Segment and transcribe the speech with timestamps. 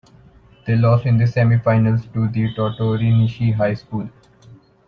[0.65, 4.09] They lost in the semi-finals to Tottori Nishi High School.